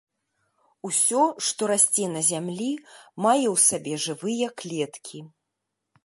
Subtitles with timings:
[0.87, 2.69] Усё, што расце на зямлі,
[3.25, 5.19] мае ў сабе жывыя клеткі.